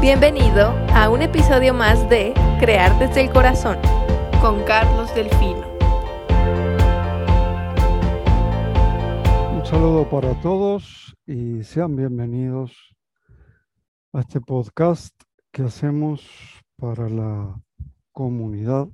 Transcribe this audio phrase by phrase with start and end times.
[0.00, 3.78] Bienvenido a un episodio más de Crear desde el Corazón
[4.40, 5.66] con Carlos Delfino.
[9.56, 12.94] Un saludo para todos y sean bienvenidos
[14.12, 16.24] a este podcast que hacemos
[16.76, 17.60] para la
[18.12, 18.86] comunidad,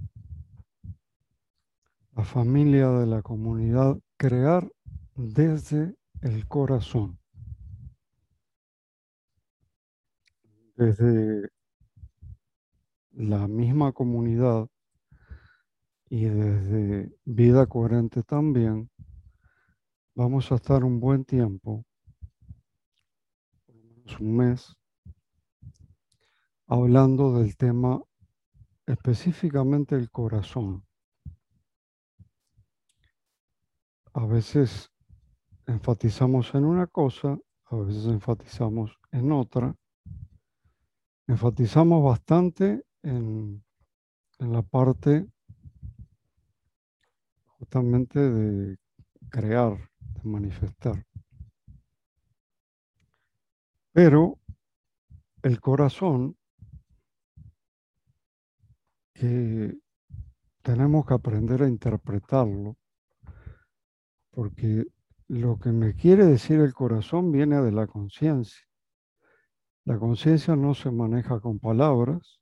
[2.16, 4.66] la familia de la comunidad, crear
[5.14, 7.18] desde el corazón.
[10.76, 11.50] Desde
[13.12, 14.68] la misma comunidad
[16.08, 18.90] y desde vida coherente también,
[20.16, 21.84] vamos a estar un buen tiempo,
[23.66, 24.76] por lo menos un mes,
[26.66, 28.02] hablando del tema
[28.86, 30.84] específicamente el corazón.
[34.12, 34.90] A veces
[35.66, 39.76] enfatizamos en una cosa, a veces enfatizamos en otra.
[41.26, 43.64] Enfatizamos bastante en,
[44.38, 45.26] la parte
[47.46, 48.76] justamente de
[49.30, 51.06] crear, de manifestar.
[53.92, 54.38] Pero
[55.42, 56.36] el corazón
[59.14, 59.78] que
[60.62, 62.76] tenemos que aprender a interpretarlo,
[64.30, 64.86] porque
[65.28, 68.66] lo que me quiere decir el corazón viene de la conciencia.
[69.84, 72.40] La conciencia no se maneja con palabras,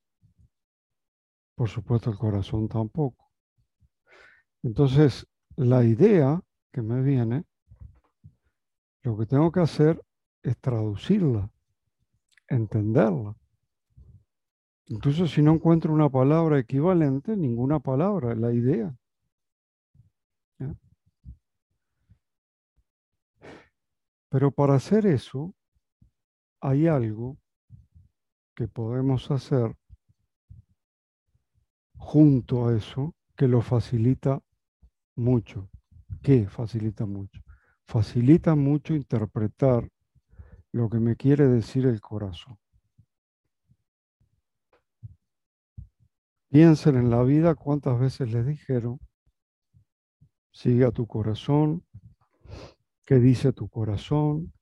[1.57, 3.31] por supuesto el corazón tampoco.
[4.63, 5.27] Entonces,
[5.57, 6.41] la idea
[6.73, 7.45] que me viene,
[9.03, 10.01] lo que tengo que hacer
[10.43, 11.51] es traducirla,
[12.49, 13.37] entenderla.
[14.87, 18.95] Incluso si no encuentro una palabra equivalente, ninguna palabra, la idea.
[24.29, 25.55] Pero para hacer eso,
[26.63, 27.37] hay algo
[28.55, 29.77] que podemos hacer
[31.97, 34.41] junto a eso que lo facilita
[35.17, 35.69] mucho.
[36.23, 37.43] ¿Qué facilita mucho?
[37.85, 39.91] Facilita mucho interpretar
[40.71, 42.57] lo que me quiere decir el corazón.
[46.49, 49.01] Piensen en la vida cuántas veces les dijeron,
[50.53, 51.85] sigue a tu corazón,
[53.05, 54.53] qué dice tu corazón.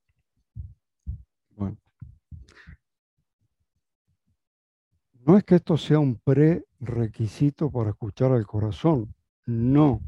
[5.26, 9.14] No es que esto sea un prerequisito para escuchar al corazón,
[9.46, 10.00] no.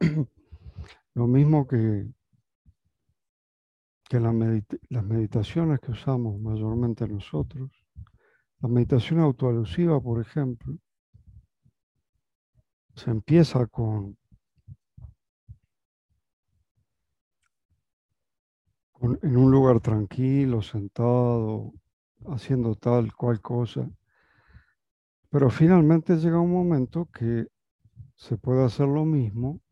[1.14, 2.06] Lo mismo que,
[4.08, 7.70] que las meditaciones que usamos mayormente nosotros,
[8.60, 10.76] la meditación autoalusiva, por ejemplo,
[12.94, 14.16] se empieza con,
[19.00, 21.72] en un lugar tranquilo, sentado,
[22.26, 23.88] haciendo tal cual cosa.
[25.32, 27.48] Pero finalmente llega un momento que
[28.14, 29.62] se puede hacer lo mismo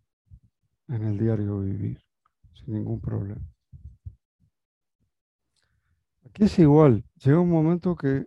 [0.88, 2.02] en el diario vivir,
[2.54, 3.46] sin ningún problema.
[6.24, 8.24] Aquí es igual, llega un momento que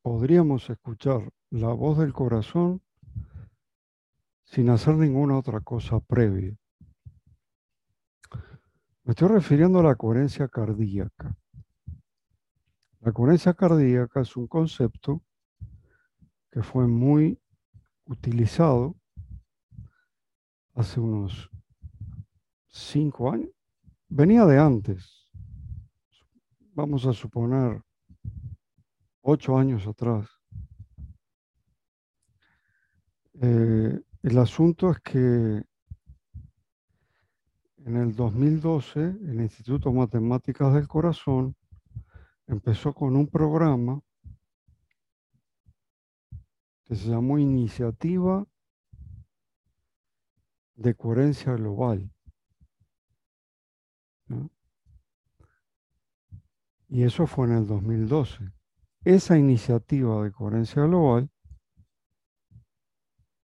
[0.00, 2.80] podríamos escuchar la voz del corazón
[4.44, 6.56] sin hacer ninguna otra cosa previa.
[9.04, 11.36] Me estoy refiriendo a la coherencia cardíaca.
[13.00, 15.22] La coherencia cardíaca es un concepto
[16.50, 17.38] que fue muy
[18.06, 18.96] utilizado
[20.74, 21.50] hace unos
[22.68, 23.50] cinco años.
[24.08, 25.28] Venía de antes,
[26.74, 27.82] vamos a suponer
[29.22, 30.26] ocho años atrás.
[33.40, 35.62] Eh, el asunto es que
[37.84, 41.54] en el 2012 el Instituto Matemáticas del Corazón
[42.46, 44.00] empezó con un programa
[46.88, 48.46] que se llamó Iniciativa
[50.74, 52.10] de Coherencia Global.
[56.88, 58.50] Y eso fue en el 2012.
[59.04, 61.30] Esa iniciativa de coherencia global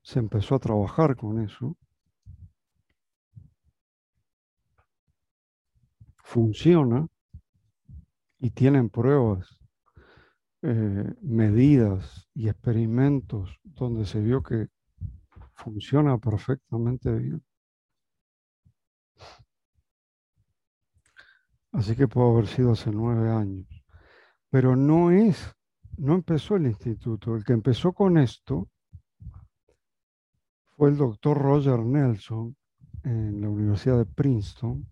[0.04, 1.76] se empezó a trabajar con eso.
[6.18, 7.08] Funciona
[8.38, 9.60] y tienen pruebas,
[10.64, 14.70] medidas y experimentos donde se vio que
[15.56, 17.44] funciona perfectamente bien.
[21.74, 23.68] Así que puede haber sido hace nueve años.
[24.50, 25.54] Pero no es,
[25.98, 27.36] no empezó el instituto.
[27.36, 28.70] El que empezó con esto
[30.78, 32.56] fue el doctor Roger Nelson
[33.04, 34.88] en la Universidad de Princeton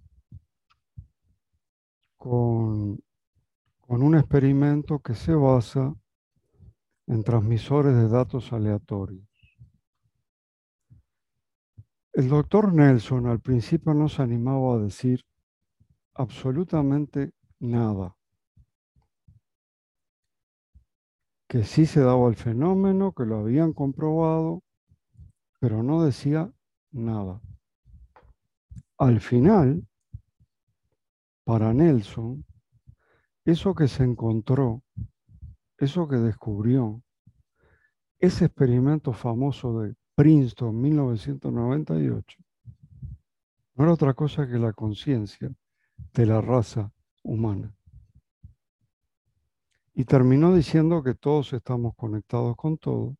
[2.18, 3.00] con,
[3.92, 5.94] con un experimento que se basa
[7.08, 9.28] en transmisores de datos aleatorios.
[12.14, 15.26] El doctor Nelson al principio no se animaba a decir
[16.14, 18.16] absolutamente nada.
[21.50, 24.64] Que sí se daba el fenómeno, que lo habían comprobado,
[25.60, 26.50] pero no decía
[26.94, 27.42] nada.
[28.98, 29.86] Al final,
[31.44, 32.46] para Nelson,
[33.46, 34.84] eso que se encontró,
[35.78, 37.02] eso que descubrió,
[38.20, 42.38] ese experimento famoso de Princeton 1998,
[43.76, 45.52] no era otra cosa que la conciencia
[46.14, 46.92] de la raza
[47.24, 47.74] humana.
[49.94, 53.18] Y terminó diciendo que todos estamos conectados con todo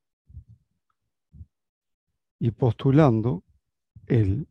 [2.40, 3.44] y postulando
[4.08, 4.48] él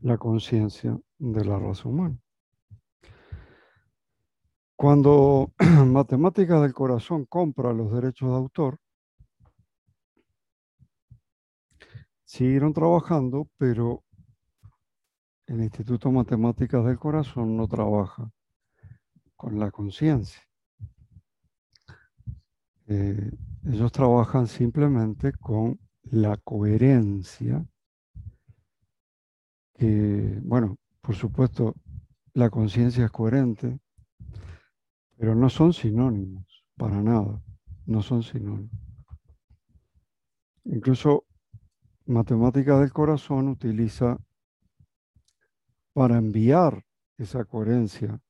[0.00, 2.20] la conciencia de la raza humana.
[4.82, 5.52] Cuando
[5.86, 8.80] Matemáticas del Corazón compra los derechos de autor,
[12.24, 14.02] siguieron trabajando, pero
[15.46, 18.28] el Instituto Matemáticas del Corazón no trabaja
[19.36, 20.42] con la conciencia.
[22.88, 23.30] Eh,
[23.64, 25.78] ellos trabajan simplemente con
[26.10, 27.64] la coherencia,
[29.78, 31.76] bueno, por supuesto,
[32.34, 33.78] la conciencia es coherente,
[35.22, 37.40] pero no son sinónimos, para nada,
[37.86, 38.76] no son sinónimos.
[40.64, 41.26] Incluso
[42.06, 44.18] Matemáticas del Corazón utiliza
[45.92, 46.84] para enviar
[47.18, 48.20] esa coherencia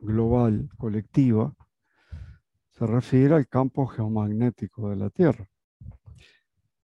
[0.00, 1.54] global, colectiva,
[2.72, 5.48] se refiere al campo geomagnético de la Tierra.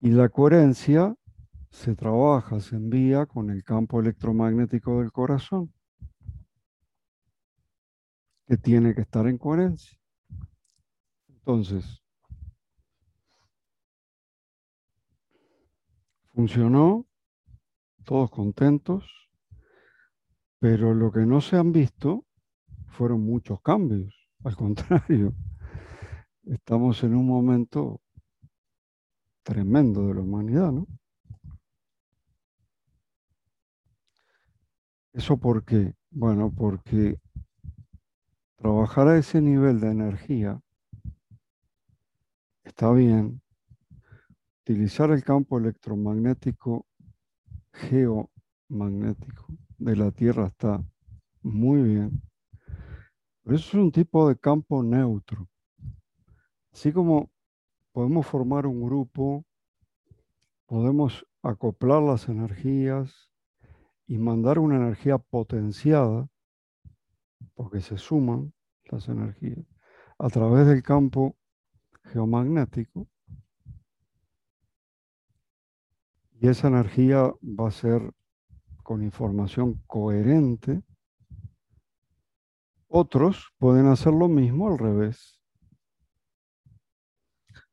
[0.00, 1.14] Y la coherencia
[1.68, 5.74] se trabaja, se envía con el campo electromagnético del corazón,
[8.46, 9.98] que tiene que estar en coherencia.
[11.28, 12.02] Entonces,
[16.32, 17.06] funcionó,
[18.04, 19.04] todos contentos,
[20.58, 22.24] pero lo que no se han visto
[22.88, 24.14] fueron muchos cambios,
[24.44, 25.34] al contrario,
[26.44, 28.00] estamos en un momento
[29.42, 30.86] tremendo de la humanidad, ¿no?
[35.12, 35.94] ¿Eso por qué?
[36.10, 37.20] Bueno, porque
[38.64, 40.58] trabajar a ese nivel de energía
[42.64, 43.42] está bien.
[44.62, 46.86] Utilizar el campo electromagnético
[47.74, 50.82] geomagnético de la Tierra está
[51.42, 52.22] muy bien.
[53.42, 55.46] Pero eso es un tipo de campo neutro.
[56.72, 57.30] Así como
[57.92, 59.44] podemos formar un grupo,
[60.64, 63.28] podemos acoplar las energías
[64.06, 66.30] y mandar una energía potenciada,
[67.54, 68.53] porque se suman
[68.94, 69.64] las energías,
[70.18, 71.36] a través del campo
[72.04, 73.08] geomagnético.
[76.40, 78.12] Y esa energía va a ser
[78.82, 80.82] con información coherente
[82.96, 85.40] otros pueden hacer lo mismo al revés.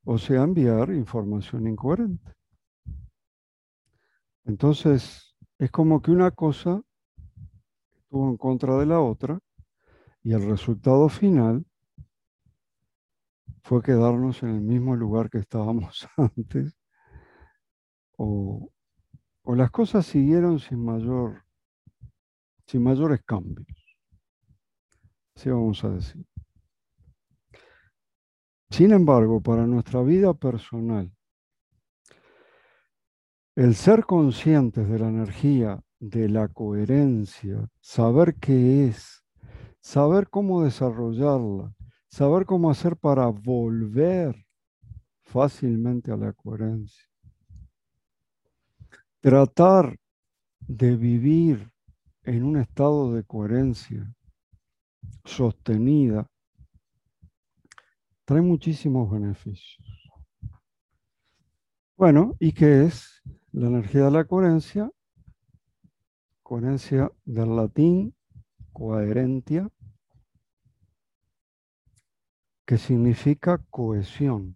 [0.03, 2.33] O sea, enviar información incoherente.
[4.45, 6.81] Entonces, es como que una cosa
[7.91, 9.39] estuvo en contra de la otra
[10.24, 11.66] y el resultado final
[13.63, 16.78] fue quedarnos en el mismo lugar que estábamos antes
[18.18, 18.72] o,
[19.44, 21.44] o las cosas siguieron sin mayor
[22.72, 23.68] sin mayores cambios.
[25.36, 26.25] Así vamos a decir.
[28.70, 31.12] Sin embargo, para nuestra vida personal,
[33.56, 39.21] el ser conscientes de la energía, de la coherencia, saber qué es,
[39.81, 41.75] saber cómo desarrollarla,
[42.07, 44.45] saber cómo hacer para volver
[45.23, 47.03] fácilmente a la coherencia.
[49.19, 49.97] Tratar
[50.59, 51.71] de vivir
[52.23, 54.13] en un estado de coherencia
[55.25, 56.29] sostenida,
[58.25, 59.88] trae muchísimos beneficios.
[61.97, 63.21] Bueno, ¿y qué es
[63.51, 64.89] la energía de la coherencia?
[66.41, 68.15] Coherencia del latín
[68.72, 69.70] coherentia,
[72.66, 74.56] que significa cohesión,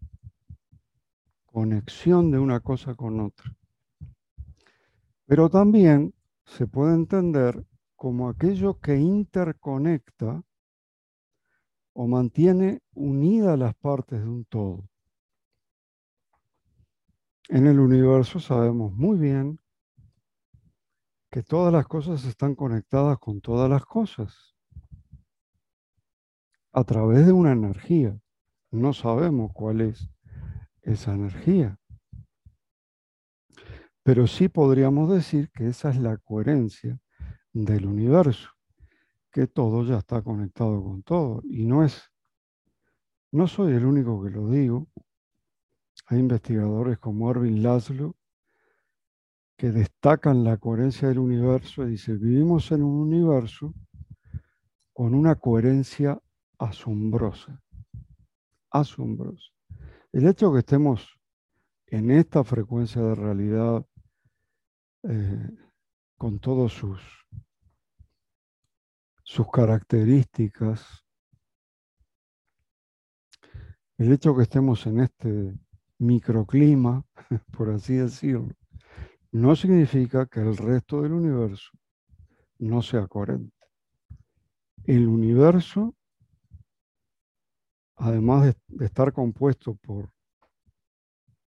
[1.46, 3.56] conexión de una cosa con otra.
[5.26, 6.14] Pero también
[6.46, 10.44] se puede entender como aquello que interconecta
[11.94, 14.88] o mantiene unidas las partes de un todo.
[17.48, 19.60] En el universo sabemos muy bien
[21.36, 24.56] que todas las cosas están conectadas con todas las cosas
[26.72, 28.18] a través de una energía.
[28.72, 30.10] No sabemos cuál es
[30.82, 31.78] esa energía.
[34.02, 37.02] Pero sí podríamos decir que esa es la coherencia
[37.52, 38.52] del universo,
[39.30, 41.42] que todo ya está conectado con todo.
[41.44, 42.02] Y no es,
[43.34, 44.88] no soy el único que lo digo.
[46.06, 48.16] Hay investigadores como Erwin Laszlo
[49.58, 53.74] que destacan la coherencia del universo dice, vivimos en un universo
[54.94, 56.22] con una coherencia
[56.58, 57.62] asombrosa,
[58.70, 59.52] asombrosa.
[60.12, 61.20] El hecho que estemos
[61.88, 63.86] en esta frecuencia de realidad
[65.04, 65.50] eh,
[66.18, 67.02] con todas sus,
[69.24, 71.06] sus características,
[73.98, 75.54] el hecho que estemos en este
[76.00, 77.06] microclima,
[77.52, 78.50] por así decirlo,
[79.36, 81.72] no significa que el resto del universo
[82.58, 83.54] no sea coherente.
[84.86, 85.94] El universo,
[87.98, 90.10] además de, estar compuesto por,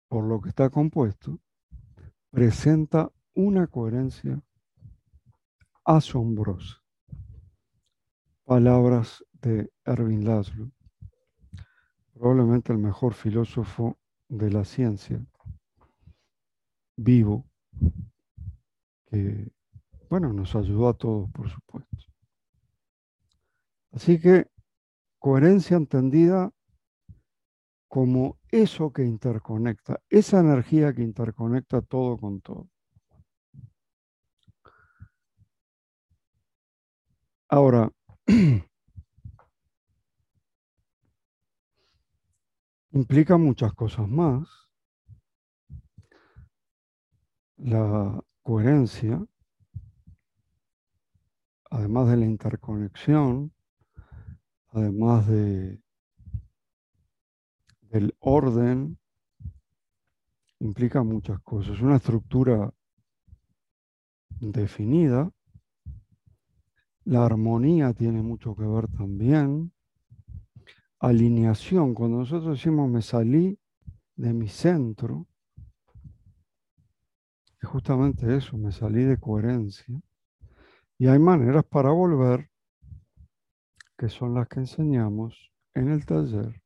[0.07, 1.39] por lo que está compuesto,
[2.31, 4.41] presenta una coherencia
[5.85, 6.81] asombrosa.
[8.43, 10.71] Palabras de Erwin Laszlo,
[12.11, 15.23] probablemente el mejor filósofo de la ciencia,
[16.95, 17.46] vivo,
[19.07, 19.51] que,
[20.09, 21.97] bueno, nos ayudó a todos, por supuesto.
[23.91, 24.47] Así que
[25.19, 26.51] coherencia entendida
[27.87, 32.67] como eso que interconecta, esa energía que interconecta todo con todo.
[37.49, 37.89] Ahora,
[42.91, 44.66] implica muchas cosas más.
[47.57, 49.25] La coherencia,
[51.69, 53.51] además de la interconexión,
[54.69, 55.81] además de,
[57.81, 58.97] del orden,
[60.59, 61.79] implica muchas cosas.
[61.81, 62.73] Una estructura
[64.39, 65.31] definida
[67.07, 69.71] la armonía tiene mucho que ver también.
[70.99, 71.93] Alineación.
[71.93, 73.57] Cuando nosotros decimos me salí
[74.17, 75.25] de mi centro,
[77.65, 79.99] justamente eso, me salí de coherencia.
[80.97, 82.49] Y hay maneras para volver,
[83.97, 86.61] que son las que enseñamos en el taller,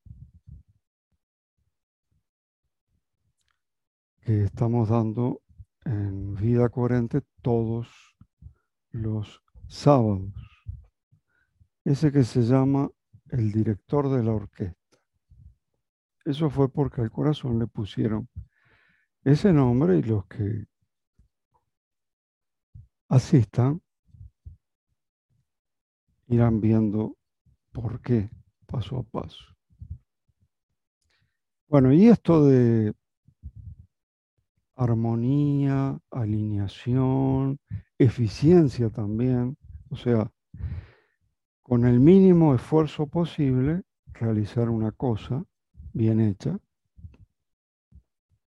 [4.21, 5.41] que estamos dando
[5.85, 7.89] en vida coherente todos
[8.91, 10.33] los sábados.
[11.83, 12.89] Ese que se llama
[13.29, 14.77] el director de la orquesta.
[16.23, 18.29] Eso fue porque al corazón le pusieron
[19.23, 20.67] ese nombre y los que
[23.11, 23.81] asistan
[26.27, 27.17] irán viendo
[27.73, 28.29] por qué
[28.65, 29.43] paso a paso.
[31.67, 32.93] Bueno, y esto de
[34.75, 37.59] armonía, alineación,
[37.97, 39.57] eficiencia también,
[39.89, 40.31] o sea,
[41.61, 43.81] con el mínimo esfuerzo posible,
[44.13, 45.43] realizar una cosa
[45.91, 46.57] bien hecha,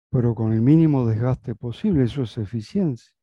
[0.10, 3.15] pero con el mínimo desgaste posible, eso es eficiencia.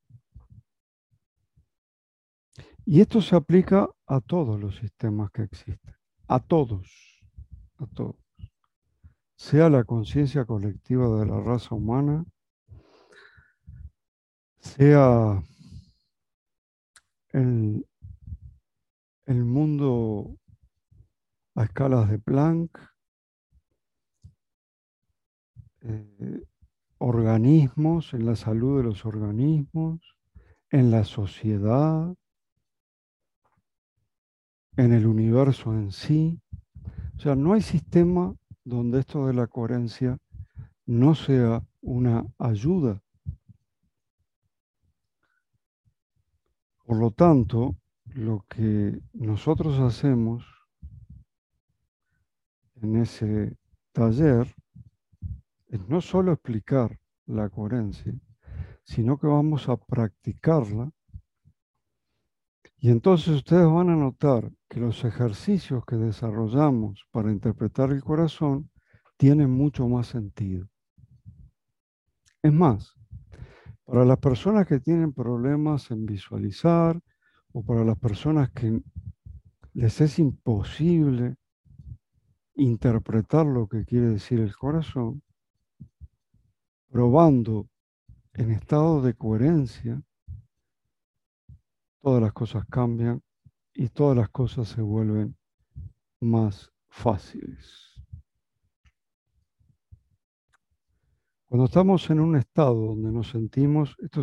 [2.84, 5.94] Y esto se aplica a todos los sistemas que existen,
[6.28, 7.22] a todos,
[7.78, 8.16] a todos.
[9.36, 12.24] Sea la conciencia colectiva de la raza humana,
[14.58, 15.42] sea
[17.30, 17.84] el
[19.26, 20.36] el mundo
[21.54, 22.78] a escalas de Planck,
[25.82, 26.42] eh,
[26.98, 30.00] organismos, en la salud de los organismos,
[30.70, 32.14] en la sociedad,
[34.76, 36.40] en el universo en sí.
[37.16, 40.18] O sea, no hay sistema donde esto de la coherencia
[40.86, 43.02] no sea una ayuda.
[46.84, 50.44] Por lo tanto, lo que nosotros hacemos
[52.82, 53.56] en ese
[53.92, 54.54] taller
[55.68, 58.12] es no solo explicar la coherencia,
[58.84, 60.90] sino que vamos a practicarla.
[62.78, 68.70] Y entonces ustedes van a notar que los ejercicios que desarrollamos para interpretar el corazón
[69.18, 70.66] tienen mucho más sentido.
[72.42, 72.96] Es más,
[73.84, 76.98] para las personas que tienen problemas en visualizar,
[77.52, 78.80] o para las personas que
[79.74, 81.36] les es imposible
[82.54, 85.22] interpretar lo que quiere decir el corazón,
[86.88, 87.68] probando
[88.32, 90.02] en estado de coherencia
[92.00, 93.22] todas las cosas cambian
[93.74, 95.36] y todas las cosas se vuelven
[96.20, 97.92] más fáciles.
[101.46, 104.22] Cuando estamos en un estado donde nos sentimos, esto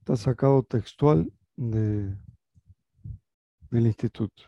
[0.00, 2.16] está sacado textual de,
[3.70, 4.44] del instituto.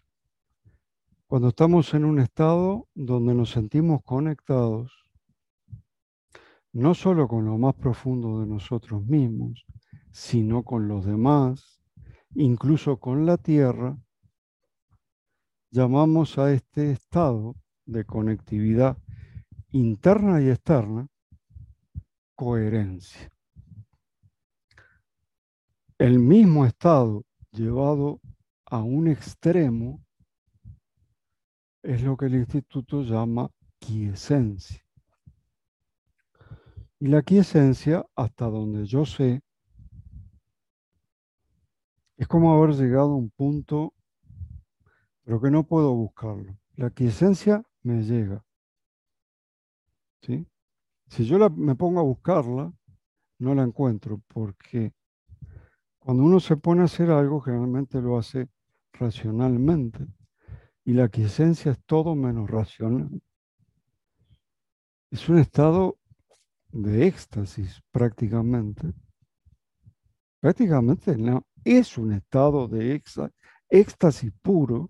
[1.26, 4.92] Cuando estamos en un estado donde nos sentimos conectados,
[6.72, 9.64] no solo con lo más profundo de nosotros mismos,
[10.12, 11.75] sino con los demás,
[12.36, 13.96] incluso con la tierra,
[15.70, 18.98] llamamos a este estado de conectividad
[19.72, 21.08] interna y externa
[22.34, 23.30] coherencia.
[25.98, 28.20] El mismo estado llevado
[28.66, 30.04] a un extremo
[31.82, 34.82] es lo que el instituto llama quiesencia.
[36.98, 39.42] Y la quiesencia, hasta donde yo sé,
[42.16, 43.94] es como haber llegado a un punto,
[45.22, 46.56] pero que no puedo buscarlo.
[46.76, 48.44] La quiesencia me llega.
[50.22, 50.46] ¿Sí?
[51.08, 52.72] Si yo me pongo a buscarla,
[53.38, 54.92] no la encuentro, porque
[55.98, 58.48] cuando uno se pone a hacer algo, generalmente lo hace
[58.92, 60.06] racionalmente.
[60.84, 63.20] Y la quiesencia es todo menos racional.
[65.10, 65.98] Es un estado
[66.70, 68.92] de éxtasis prácticamente.
[70.40, 73.02] Prácticamente no, es un estado de
[73.68, 74.88] éxtasis puro.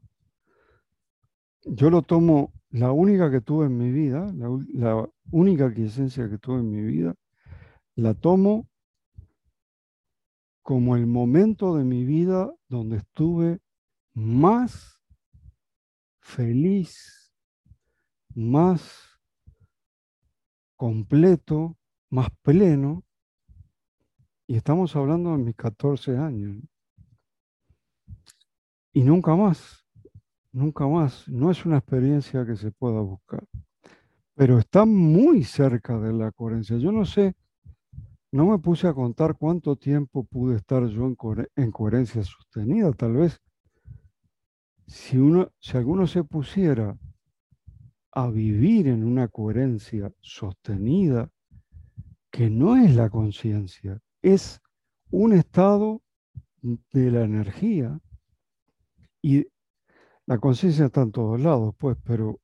[1.64, 6.59] Yo lo tomo la única que tuve en mi vida, la, única quiesencia que tuve
[6.59, 7.14] en mi vida,
[7.95, 8.68] la tomo
[10.62, 13.61] como el momento de mi vida donde estuve
[14.12, 15.00] más
[16.21, 17.33] feliz,
[18.35, 19.18] más
[20.76, 21.78] completo,
[22.11, 23.05] más pleno.
[24.47, 26.62] Y estamos hablando de mis 14 años.
[28.93, 29.87] Y nunca más
[30.56, 31.28] nunca más.
[31.28, 33.45] No es una experiencia que se pueda buscar.
[34.35, 36.78] Pero está muy cerca de la coherencia.
[36.78, 37.35] Yo no sé,
[38.32, 41.06] no me puse a contar cuánto tiempo pude estar yo
[41.56, 42.93] en, coherencia sostenida.
[42.93, 43.41] Tal vez,
[44.87, 46.99] si, uno, si alguno se pusiera
[48.13, 51.30] a vivir en una coherencia sostenida,
[52.30, 54.60] que no es la conciencia, es
[55.10, 56.02] un estado
[56.60, 58.00] de la energía.
[59.23, 59.47] Y
[60.26, 62.41] la conciencia está en todos lados, pues, pero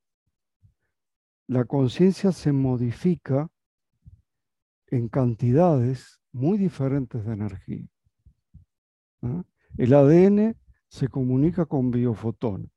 [1.48, 3.50] la conciencia se modifica
[4.86, 7.86] en cantidades muy diferentes de energía.
[9.22, 9.42] ¿ah?
[9.76, 10.56] El ADN
[10.88, 12.70] se comunica con biofotones.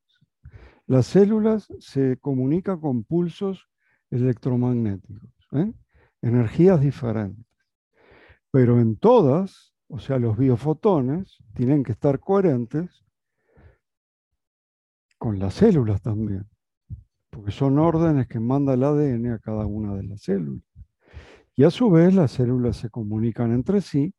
[0.88, 3.70] Las células se comunican con pulsos
[4.10, 5.74] electromagnéticos, ¿eh?
[6.22, 7.46] energías diferentes.
[8.56, 13.04] Pero en todas, o sea, los biofotones tienen que estar coherentes
[15.18, 16.48] con las células también,
[17.30, 20.64] porque son órdenes que manda el ADN a cada una de las células.
[21.54, 24.16] Y a su vez las células se comunican entre sí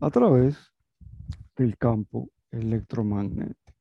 [0.00, 0.58] a través
[1.54, 3.78] del campo electromagnético.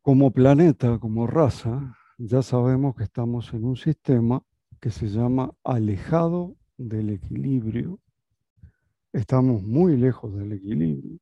[0.00, 4.42] Como planeta, como raza, ya sabemos que estamos en un sistema
[4.80, 8.00] que se llama alejado del equilibrio
[9.12, 11.18] Estamos muy lejos del equilibrio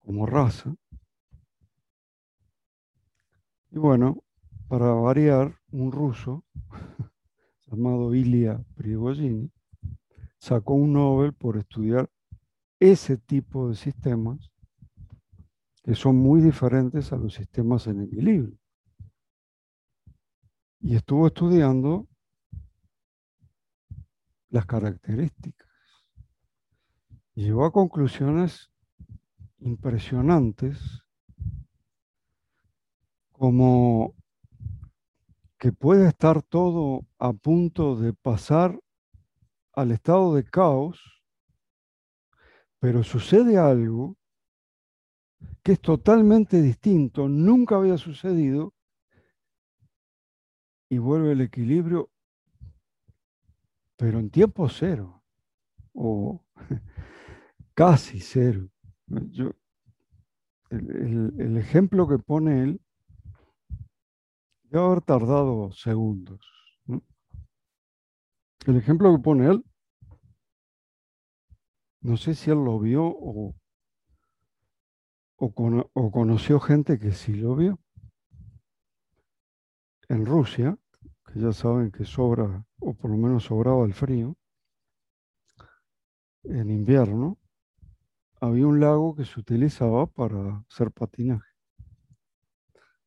[0.00, 0.76] como raza.
[3.70, 4.22] Y bueno,
[4.68, 6.44] para variar, un ruso
[7.66, 9.50] llamado Ilya Prigozhin
[10.38, 12.10] sacó un Nobel por estudiar
[12.78, 14.52] ese tipo de sistemas
[15.82, 18.58] que son muy diferentes a los sistemas en equilibrio.
[20.86, 22.06] Y estuvo estudiando
[24.50, 25.66] las características.
[27.34, 28.70] Llegó a conclusiones
[29.58, 30.78] impresionantes
[33.32, 34.14] como
[35.58, 38.78] que puede estar todo a punto de pasar
[39.72, 41.00] al estado de caos,
[42.78, 44.16] pero sucede algo
[45.64, 48.72] que es totalmente distinto, nunca había sucedido,
[50.88, 52.10] y vuelve el equilibrio,
[53.96, 55.22] pero en tiempo cero,
[55.92, 56.44] o
[57.74, 58.68] casi cero.
[59.06, 59.52] Yo,
[60.70, 62.80] el, ejemplo que pone él
[64.64, 66.40] debe haber tardado segundos.
[68.66, 69.64] El ejemplo que pone él,
[72.00, 73.54] no sé si él lo vio o,
[75.36, 77.78] o, conoció gente que sí lo vio.
[80.08, 80.78] En Rusia,
[81.26, 84.36] que ya saben que sobra o por lo menos sobraba el frío,
[86.44, 87.38] en invierno,
[88.40, 91.50] había un lago que se utilizaba para hacer patinaje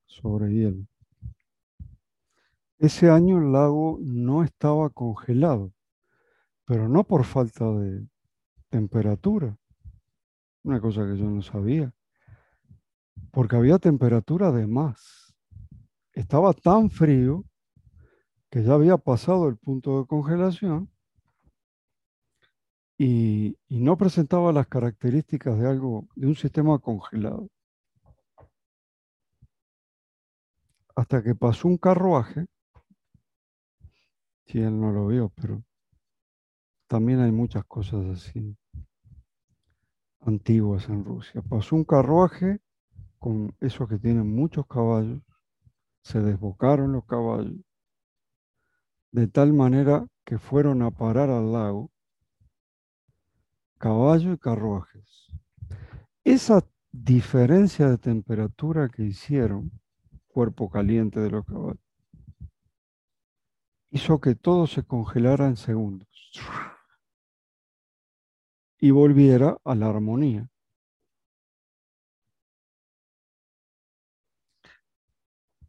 [0.05, 0.85] sobre hielo.
[2.79, 5.73] Ese año el lago no estaba congelado,
[6.65, 8.07] pero no por falta de
[8.69, 9.57] temperatura,
[10.63, 11.93] una cosa que yo no sabía,
[13.31, 15.18] porque había temperatura de más.
[16.19, 17.45] Estaba tan frío
[18.49, 20.91] que ya había pasado el punto de congelación
[22.97, 27.47] y, no presentaba las características de algo, de un sistema congelado.
[30.93, 32.47] Hasta que pasó un carruaje,
[34.45, 35.63] si él no lo vio, pero
[36.87, 38.57] también hay muchas cosas así
[40.19, 41.41] antiguas en Rusia.
[41.43, 42.59] Pasó un carruaje
[43.19, 45.21] con esos que tienen muchos caballos,
[46.01, 47.59] se desbocaron los caballos,
[49.11, 51.91] de tal manera que fueron a parar al lago
[53.79, 55.31] caballo y carruajes.
[56.23, 59.71] Esa diferencia de temperatura que hicieron,
[60.27, 61.79] cuerpo caliente de los caballos,
[63.89, 66.07] hizo que todo se congelara en segundos
[68.77, 70.49] y volviera a la armonía.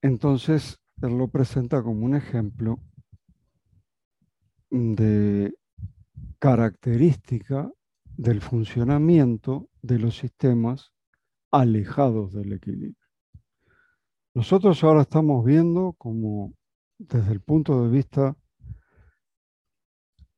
[0.03, 2.79] Entonces, él lo presenta como un ejemplo
[4.71, 5.53] de
[6.39, 7.71] característica
[8.17, 10.93] del funcionamiento de los sistemas
[11.51, 12.97] alejados del equilibrio.
[14.35, 16.55] Nosotros ahora estamos viendo como
[16.99, 18.37] desde el punto de vista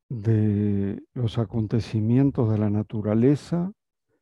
[0.09, 3.73] de los acontecimientos de la naturaleza,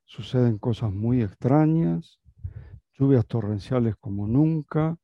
[0.04, 2.20] suceden cosas muy extrañas,
[2.92, 4.96] lluvias torrenciales como nunca,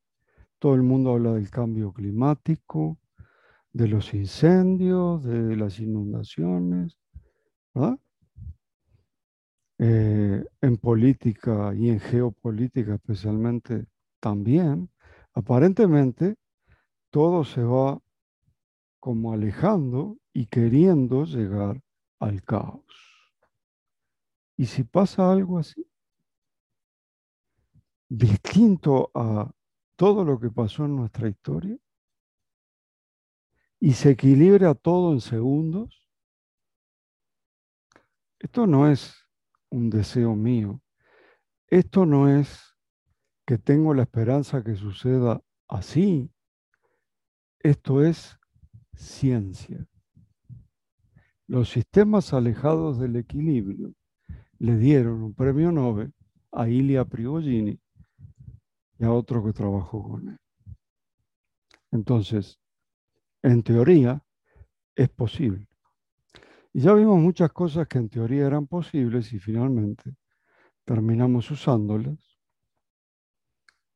[0.59, 2.97] todo el mundo habla del cambio climático,
[3.73, 6.97] de los incendios, de las inundaciones,
[7.73, 7.99] ¿verdad?
[9.79, 13.85] Eh, en política y en geopolítica especialmente
[14.19, 14.89] también,
[15.33, 16.35] aparentemente
[17.11, 18.01] todo se va
[18.99, 21.79] como alejando y queriendo llegar
[22.19, 22.83] al caos.
[24.57, 25.85] Y si pasa algo así,
[28.09, 29.51] distinto a
[29.97, 31.77] todo lo que pasó en nuestra historia,
[33.79, 36.07] y se equilibra todo en segundos,
[38.39, 39.15] esto no es
[39.69, 40.81] un deseo mío.
[41.67, 42.75] Esto no es
[43.45, 46.31] que tengo la esperanza que suceda así.
[47.59, 48.37] Esto es
[48.93, 49.85] ciencia.
[51.47, 53.93] Los sistemas alejados del equilibrio
[54.59, 56.13] le dieron un premio Nobel
[56.51, 57.79] a Ilia Prigogine
[58.99, 60.37] y a otro que trabajó con él.
[61.91, 62.59] Entonces,
[63.43, 64.23] en teoría,
[64.95, 65.67] es posible.
[66.73, 70.15] Y ya vimos muchas cosas que en teoría eran posibles y finalmente
[70.85, 72.37] terminamos usándolas,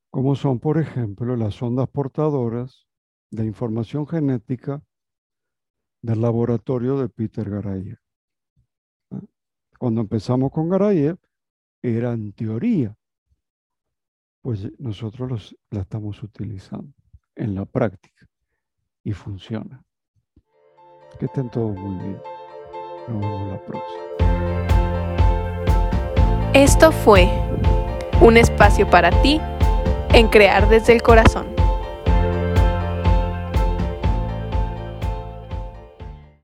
[0.10, 2.88] como son, por ejemplo, las ondas portadoras
[3.30, 4.84] de información genética
[6.02, 8.00] del laboratorio de Peter Garayev.
[9.78, 11.18] Cuando empezamos con Garayev,
[11.82, 12.96] era en teoría,
[14.42, 16.94] pues nosotros la estamos utilizando
[17.36, 18.28] en la práctica
[19.04, 19.84] y funciona.
[21.20, 22.22] Que estén todos muy bien.
[23.08, 24.02] Nos vemos la próxima.
[26.54, 27.30] Esto fue
[28.22, 29.40] un espacio para ti
[30.14, 31.61] en crear desde el corazón.